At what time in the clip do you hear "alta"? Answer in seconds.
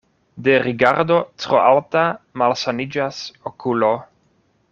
1.65-2.03